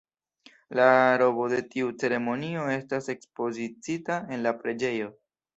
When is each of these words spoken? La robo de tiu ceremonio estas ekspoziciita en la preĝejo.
La 0.79 0.85
robo 1.21 1.45
de 1.51 1.59
tiu 1.75 1.91
ceremonio 2.05 2.65
estas 2.79 3.13
ekspoziciita 3.17 4.21
en 4.37 4.47
la 4.49 4.59
preĝejo. 4.65 5.17